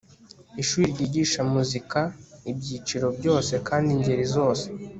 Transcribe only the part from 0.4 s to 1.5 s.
ishuri ryigisha